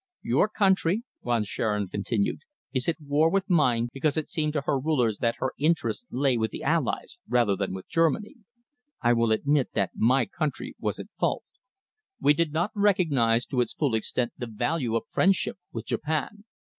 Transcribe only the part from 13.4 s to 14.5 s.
to its full extent the